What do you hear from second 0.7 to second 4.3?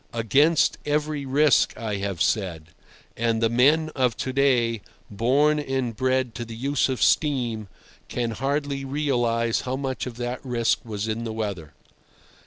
every risk, I have said; and the men of